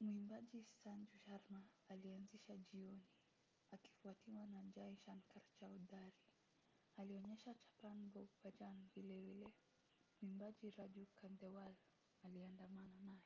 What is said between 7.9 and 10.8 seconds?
bhog bhajan vilevile. mwimbaji